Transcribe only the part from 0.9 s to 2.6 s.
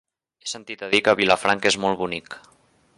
dir que Vilafranca és molt bonic.